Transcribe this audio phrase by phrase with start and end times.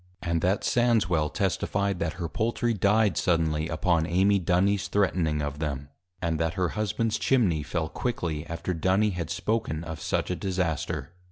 [0.27, 5.89] _And that Sandswel testifi'd, that her Poultry dy'd suddenly, upon Amy Dunys threatning of them;
[6.23, 11.13] and that her Husbands Chimney fell, quickly after Duny had spoken of such a disaster.